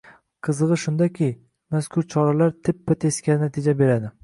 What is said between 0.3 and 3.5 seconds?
Qizig‘i shundaki, mazkur «chora»lar teppa-teskari